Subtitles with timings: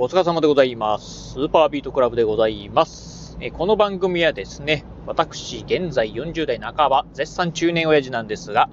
[0.00, 1.32] お疲れ様でございます。
[1.32, 3.36] スーパービートクラブでございます。
[3.40, 8.70] えこの番組はですね、私、現在40代半ば、絶賛中年親父なんですが、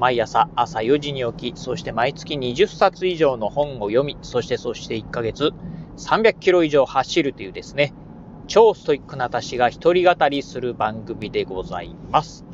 [0.00, 5.52] 毎朝朝4時に起き、そして毎月20冊以上の本を読み、そしてそして1ヶ月
[5.96, 7.94] 300キロ以上走るというですね、
[8.48, 12.44] 超ストイックな私が一人語りする番組でございます。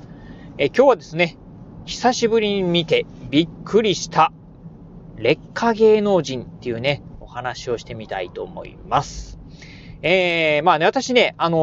[0.59, 1.39] え今日はですね、
[1.87, 4.31] 久しぶりに見てびっくりした
[5.17, 9.39] 劣化芸能人っていうね、話をしてみたいと思います。
[10.03, 11.57] えー、まあね、私ね、あの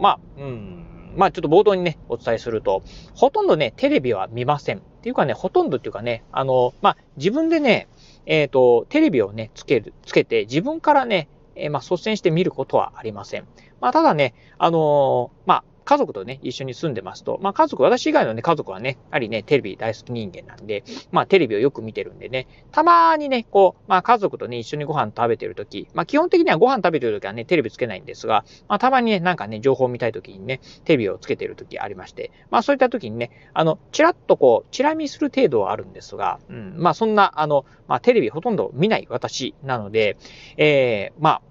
[0.00, 2.82] ーまあ、うん、まあちょっと冒頭にね、お伝えすると、
[3.14, 4.78] ほとんどね、テレビは見ません。
[4.78, 7.88] っていうかね、ほとんどっていうかね、あのまあ自分でね、
[8.26, 13.46] えっ、と、テレビをね、つける、つけて、自分からね、えーまあ率先して見ることはありません。
[13.80, 40.16] まあただね、あのーまあ家族とね、一緒に住んでますと、まあ家族、私以外のね、家族はね、やはりね、テレビ大好き人間なんで、まあテレビをよく見てるんでね、たまにね、こう、まあ家族とね、一緒にご飯食べてるとき、まあ基本的にはご飯食べてるときはね、テレビつけないんですが、まあたまにね、なんかね、情報を見たいときにね、テレビをつけてるときありまして、まあそういったときにね、あの、チラッとこう、チラ見する程度はあるんですが、うん、まあそんな、あの、まあテレビほとんど見ない私なので、
[40.56, 41.42] えー、まあ、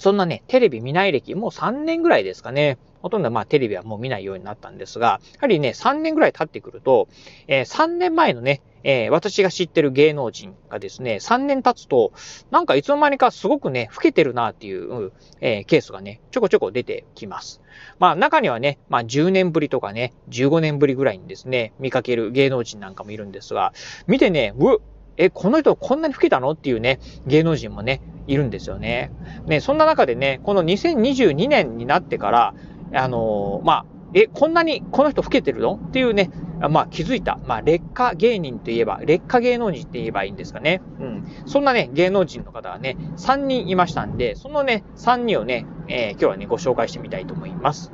[0.00, 2.78] そんなね、テレビ見ない歴、もう3年ぐらいですかね。
[3.02, 7.08] ほとんどまあテレビはもう見ないようになったんですが、やはりね、3年ぐらい経ってくると、
[7.48, 12.12] えー3年前のね、えー私が知ってる芸能人がですね、3年経つと、
[12.50, 17.60] なんかいつの間にかすごくね、老けてるなっていう、えーケースがね、ちょこちょこ出てきます。
[17.98, 23.72] まあ中にはね、まあ10年ぶりとかね、15年ぶりぐらいにですね、見かける芸能人なんかもいるんですが、
[24.06, 24.78] 見てね、うっ
[25.16, 29.12] え、この人こんなに老けたのっていうね、芸能人もね、いるんですよね。
[29.46, 32.54] ね、そんな中でね、この2022年になってから、
[32.94, 35.74] あのーまあ、え、こんなにこの人老けてるの？
[35.74, 36.30] っていうね、
[36.68, 37.38] まあ気づいた。
[37.46, 40.82] まあ劣化芸人といえば、劣化芸能人って言えばいいんですかね。
[40.98, 41.24] うん。
[41.46, 47.92] そんなね、芸能人の方がね、3人いましたんで、そのね、3人をね、えー今日はね、ご紹介してみたいと思います。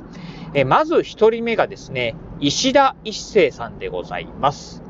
[0.53, 4.86] えーまず1人目がですね、石田一生さんでございます。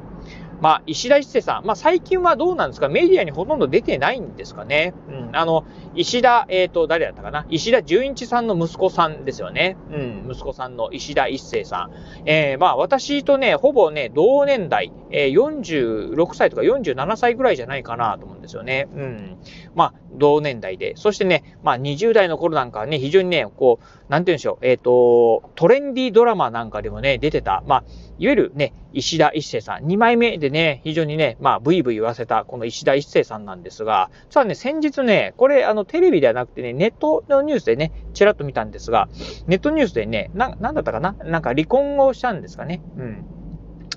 [0.61, 1.65] まあ、石田一生さん。
[1.65, 2.87] まあ、最近はどうなんですか？
[2.89, 4.93] メディアにほとんど出てないんですかね？
[5.09, 5.35] うん。
[5.35, 7.45] あの、石田、えっ、と、誰だったかな？
[7.49, 9.77] 石田純一さんの息子さんですよね。
[9.91, 10.27] うん。
[10.31, 11.91] 息子さんの石田一生さん。
[12.25, 18.87] えーまあ、私とね、ほぼね、同年代、えー46歳とか47歳ぐらいじゃないかなと思うんですよね。
[18.95, 19.37] うん。
[19.75, 20.93] まあ、同年代で。
[20.95, 27.83] そしてね、まあ、20代の頃なんかはね、非常にね、こう、なんて言うんでしょう、えっ、と、トレンディードラマなんかでもね、出てた、まあ、
[28.19, 39.07] いわゆるね、石田一世さん、2枚目でね、非常にね、まあ、ブイブイ言わせた、この石田一世さんなんですが、実はね、先日ね、これ、あの、テレビではなくてね、ネットのニュースでね、ちらっと見たんですが、
[39.45, 41.15] ネットニュースでね、な、なんだったかな？
[41.25, 42.81] なんか離婚をしたんですかね？
[42.97, 43.36] うん。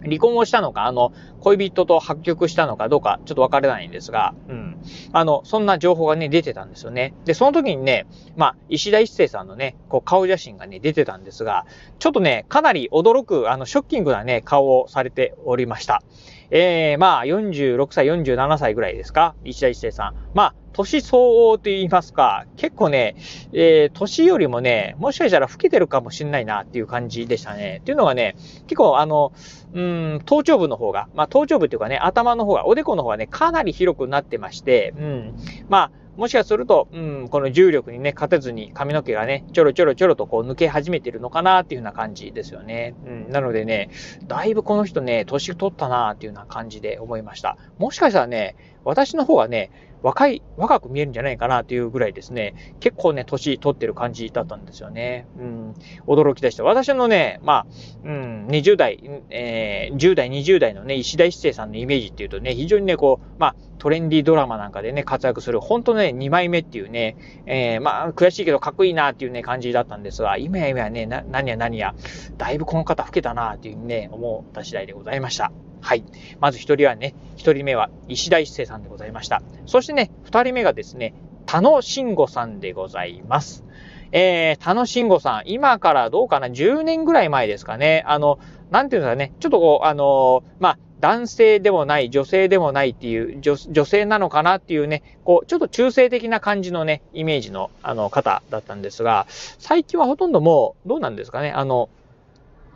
[0.02, 4.76] 離婚をしたのか、あの、恋人と破局したのかどうか、ちょっとわからないんですが、うん。
[5.12, 7.14] あの、そんな情報がね、出てたんですよね。
[7.24, 8.06] で、その時にね、
[8.36, 11.66] まあ、石田一生さんのね、こう、顔写真がね、出てたんですが、
[11.98, 16.02] ちょっとね、かなり驚く、あの、ショッキングなね、顔をされておりました。
[16.50, 19.34] えー、まあ、46歳、47歳ぐらいですか？
[19.44, 20.14] 石田一生さん。
[20.34, 23.16] まあ、年相応と言いますか、結構ね、
[23.52, 27.78] えー、年よりもね、もしかしたら老けてるかもしれないなっていう感じでしたね。
[27.82, 28.36] っていうのがね、
[28.66, 29.32] 結構あの、
[29.74, 35.34] うん、頭頂部の方が、まあ頭頂部っていうかね、頭の方が、おでこの方がね、かなり広くなってまして、うん、
[35.68, 42.94] まあ、もしかすると、うん、この重力にね、勝てずに髪の毛がね、ちょろちょろちょろとこう抜け始めてるのかなっていうような感じですよね。
[43.06, 43.88] うん、なのでね、
[44.26, 47.56] だいぶこの人ね、年取ったなっていうような感じで思いました。
[47.78, 48.54] もしかしたらね、
[48.84, 49.70] 私の方がね、
[50.02, 55.26] 若い、若く見えるんじゃないかなっていうぐらいですね、結構ね、年取ってる感じだったんですよね。
[55.38, 55.74] うん、
[56.06, 56.64] 驚きでした。
[56.64, 57.66] 私のね、まあ、
[58.04, 58.98] うん、20代、
[59.30, 67.16] えー、10代、20代のね、石田一生さんのイメージっていうとね、非常にね、こう、まあ、トレンディードラマなんかでね、活躍する、本当ね、2枚目っていうね、
[67.46, 71.94] えー、まあ、悔しいけどかっこいいなっていうね、感じだったんですが、今や今やね、な、何や何や、
[72.36, 75.50] だいぶこの方老けたなっていうね、思った次第でございました。
[75.80, 76.04] はい。
[76.40, 79.42] まず一人はね、一人目は石田一生さんでございました。
[79.66, 81.14] そしてね、二人目がですね、
[81.46, 83.64] 田野慎吾さんでございます。
[84.12, 88.04] えー、田野慎吾さん、今からどうかな、10年ぐらい前ですかね。
[88.06, 88.38] あの、
[88.70, 101.88] なんていうんですかね、ちょっとこう、あのーまあ、男性でもない、女性でもないっていう、女女性なのかなっていうね、こう、ちょっと中性的な感じのね、イメージの、あの、方だったんですが、最近はほとんどもう、どうなんですかね、あの、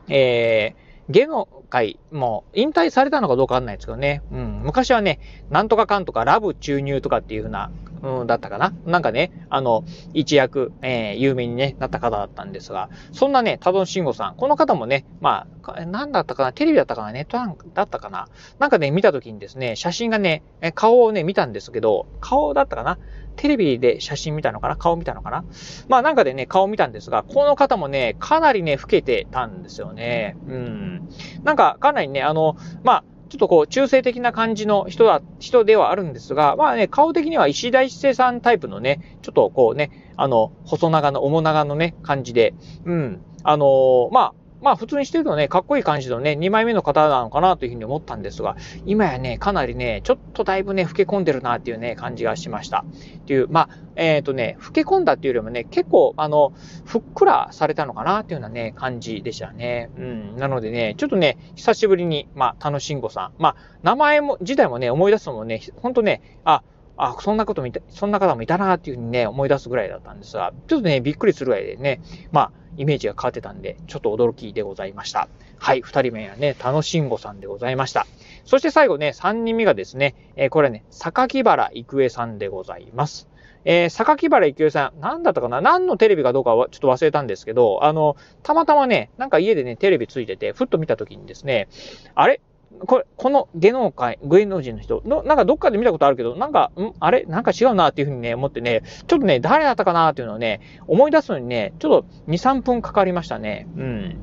[0.08, 4.22] えー、芸能界、もう引退されたのかどうかわかんないですけどね。
[4.30, 4.62] うん。
[4.62, 5.20] 昔はね、
[5.50, 7.70] なんとかかんとかラブ注入とかっていう風な、
[8.04, 8.74] うん、だったかな？
[8.84, 16.52] なんかね、あの、一躍、えー、有名に、ね、なった方だったんですが、そんなね、多ド慎吾さん、この方もね、まあ、なんだったかな？
[16.52, 17.12] テレビだったかな？
[17.12, 17.38] ネット
[17.72, 18.28] だったかな？
[18.58, 20.42] なんかね、見た時にですね、写真がね、
[20.74, 22.98] 顔をね、見たんですけど、顔だったかな？
[23.36, 24.76] テレビで写真見たのかな？
[24.76, 25.44] 顔見たのかな？
[25.88, 30.36] まあなんかでね、顔見たんですが、この方もね、かなりね、老けてたんですよね。
[30.46, 31.08] うん。
[31.42, 33.04] なんか、かなりね、あの、まあ、
[33.34, 42.54] ちょっとこう、中性的な感じの人だ、人ではあるんですが、まあね、顔的には石田一世さんタイプのね、ちょっとこうね、あの、細長の、重長のね、感じで、
[42.84, 43.20] うん。
[43.42, 44.34] あのー、まあ、
[44.64, 48.56] まあ普通にしてるとね、かっこいい感じのね、2枚目の方なのかなというふうに思ったんですが、
[48.87, 52.87] 今やね、かなりね、ちょっとだいぶね、老け込んでるなっていうね、感じがしました。
[53.19, 56.55] っていう、まあ、えっ、ー、とね、老け込んだっていうよりもね、結構、あの、
[56.87, 59.90] ふっくらされたのかなっていうようなね、感じでしたね。
[59.99, 60.37] うん。
[60.37, 66.62] なのでね、ちょっとね、久しぶりに、まあ、田野慎吾さん、まあ、名前も、自体もね、思い出すのもね、ほんとね、あ、
[66.96, 72.00] あ、そんなこと見た、そんな方もいたなっていうふうにね、思い出すぐらいだったんですが、ちょっとね、びっくりするぐらいでね、
[72.32, 75.29] まあ、イメージが変わってたんで、ちょっと驚きでございました。
[75.58, 78.06] はい、二人目はね、田野慎吾さんでございました。
[78.44, 83.29] そして最後ね、三人目がですね、えー、これね、榊原郁恵さんでございます。
[83.64, 91.69] えー、榊原郁恵さん、何だったかな何のテレビかどうかはちょっと忘れたんですけど、あの、たまたまね、なんか家でね、テレビついてて、ふっと見た時にですね、
[92.14, 92.41] あれ？
[92.80, 96.92] これ、この芸能界、芸能人の人の、なんかどっかで見たことあるけど、なんか、ん？
[97.00, 97.24] あれ？
[97.24, 103.66] なんか違うなっていうふうにね、思ってね、ちょっとね、誰だったかなっていうのをね、思い出すのにね、ちょっと2、3分かかりましたね。
[103.76, 104.16] うん。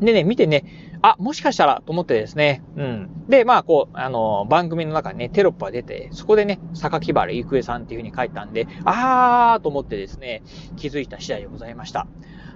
[0.00, 0.64] でね、見てね、
[1.02, 3.26] あ、もしかしたらと思ってですね、うん。
[3.28, 10.42] で、まあ、こう、あの、番組の中にね、テロップが出て、そこでね、榊原郁恵さんっていうふうに書いたんで、あーと思ってですね、
[10.76, 12.06] 気づいた次第でございました。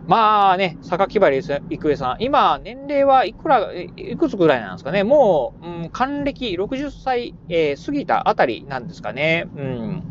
[0.07, 5.05] まあね、榊原郁恵さん、今、年齢はいくら、いくつぐらいなんですかね。
[5.05, 9.47] もう、うん、還暦60歳、えー、過ぎたあたりなんですかね。
[9.57, 10.03] うん。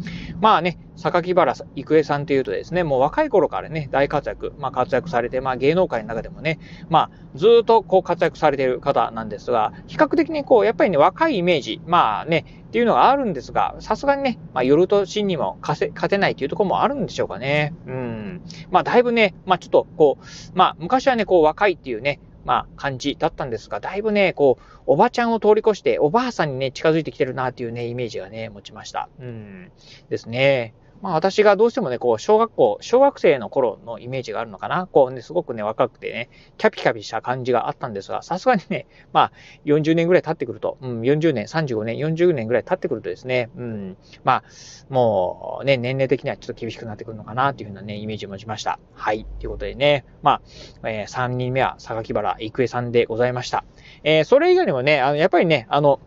[0.42, 6.60] まあね、榊原郁恵さんというとですね、もう若い頃からね、大活躍、まあ活躍されて、まあ芸能界の中でもね、
[6.90, 17.74] まあずっとこう活躍されている方なんですが、比較的にこう、やっぱりね、若いイメージ、まあね、っていうのがあるんですが、さすがにね、まあ夜と真にも勝てないというところもあるんでしょうかね。
[17.88, 18.42] うん。
[18.72, 29.10] まあだいぶね、まあちょっとこう、まあ昔はね、こう若いっていうね、まあ、感じだったんですが、だいぶね、こう、おばちゃんを通り越して、おばあさんにね、近づいてきてるなっていうね、イメージがね、持ちました。
[29.20, 29.72] うん。
[30.10, 30.76] ですね。
[31.02, 34.88] まあ私がどうしてもね、こう、小学校、小学生の頃のイメージがあるのかな。
[34.88, 39.32] こうね、すごくね、若くてね、キャピキャピした感じがあったんですが、さすがにね、 まあ、
[39.66, 44.44] 40年ぐらい経ってくると、うん、40年、35年、40年ぐらい経ってくるとですね、うん、まあ、
[44.90, 48.80] もうね、年齢的にはちょっと厳しくなってくるのかなっていうふうなね、イメージを持ちました。
[48.94, 49.26] はい。
[49.40, 50.42] ということでね、ま
[50.84, 53.64] あ、えー、3人目は榊原郁恵さんでございました。
[54.04, 56.00] えー、それ以外にもね、あの、やっぱりね、あの、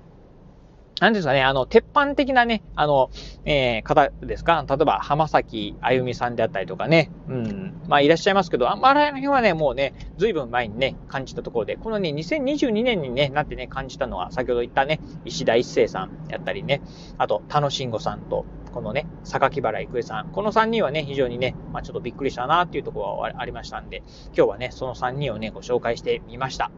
[1.02, 3.10] なんですかね、あの、鉄板的なね、あの、
[3.44, 4.64] えー、方ですか？
[4.68, 16.80] 例えば、浜崎あゆみさんであったりとかね、うん、まあ、いらっしゃいますけど、あんまりの辺はね、もうね、ずいぶん前にね、感じたところで、このね、2022年にね、なってね、感じたのは、先ほど言ったね、石田一生さんやったりね、
[17.18, 20.28] あと、田野慎吾さんと、このね、榊原郁恵さん。
[20.30, 24.02] この3人はね、非常にね、まあちょっとびっくりしたなっていうところはありましたんで、
[24.36, 26.70] 今日はね、その3人をね、ご紹介してみました。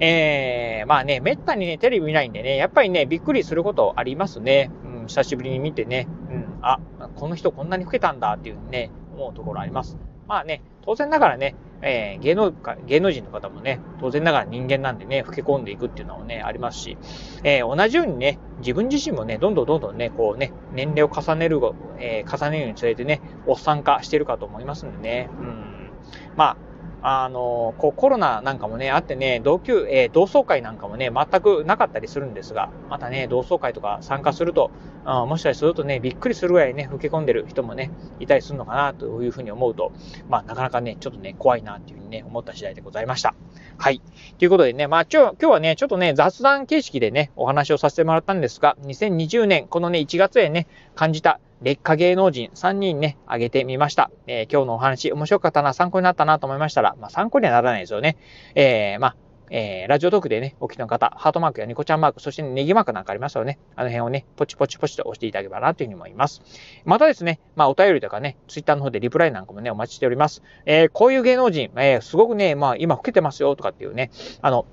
[0.00, 4.70] えー、まあね、めったにね、テレビ見ないんでね、やっぱりね、びっくりすることありますね。
[4.84, 6.78] うん、久しぶりに見てね、うん、あ、
[7.16, 9.96] この人こんなに老けたんだっていうね、思うところあります。
[10.28, 12.52] まあね、当然ながらね、えー、芸能
[12.86, 16.98] 芸能人の方もね、当然ながら人間なんでね、吹け込んでいくっていうのはね、ありますし、
[17.44, 21.60] えー、同じようにね、自分自身もね、どんどんどんどんね、こうね、年齢を重ねる、
[21.98, 25.90] えー、重ねるにつれてね、おっさん化してるかと思いますんでね、うん。
[26.36, 26.56] まあ、
[27.02, 34.70] あの、こうコロナなんかもね、あってね、同級、えー、同窓会なんかもね、全くなかったりするんですが、またね、同窓会とか参加すると、
[35.04, 39.92] あもしかするとね、びっくりするぐらいね、老け込んでる人もね、いたりするのかな、というふうに思うと、
[40.28, 43.34] まあ、なかなかね、ちょっとね、怖いな、っていうふうにね、思った次第でございました。
[43.78, 44.02] はい。
[44.38, 54.10] ということでね、まあ、今日、今日はね、ちょっとね、雑談形式でね、お話をさせてもらったんですが、2020年、このね、1月へね、感じた劣化芸能人3人ね、挙げてみました。
[54.26, 58.16] えー、今日のお話面白かったな、参考になったなと思いましたら、まあ参考にはならないですよね。
[58.54, 59.16] えー、まあ、
[59.50, 63.58] えー、ラジオトークでね、お聞きの方、ハートマークやニコちゃんマーク、そしてネギマークなんかありますよね。
[63.76, 66.42] あの辺をね、ポチポチポチと押していただければなというふうに思います。
[66.84, 70.42] またですね、まあお便りとかね、ツイッターの方でリプライなんかもね、お待ちしております。
[70.66, 74.10] えー、こういう芸能人、えー、すごくね、まあ今老けてますよとかっていうね、
[74.42, 74.66] あの、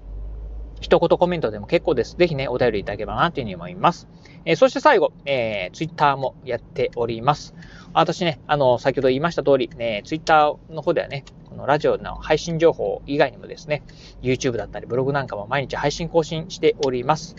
[0.86, 2.16] 一言コメントでも結構です。
[2.16, 4.08] ぜひね、お便りいただければなというふうに思います。
[4.46, 7.56] えー、そして最後、えー、ツイッターもやっております。
[7.94, 13.82] 私ね、あの、先ほど言いました通り、ね、ツイッターの方ではね、このラジオの配信情報以外にもですね、
[14.22, 17.36] YouTube だったりブログなんかも毎日配信更新しております。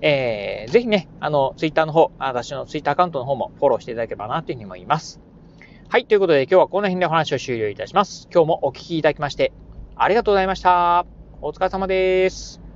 [0.00, 5.20] えー、ぜひね、あの、ツイッターの方、私のツイッターアカウントの方もフォローしていただければなというふうに思います。
[5.88, 8.28] はい、ということで今日はこの辺でお話を終了いたします。
[8.32, 9.52] 今日もお聴きいただきまして、
[9.96, 11.06] ありがとうございました。
[11.40, 12.67] お疲れ様です。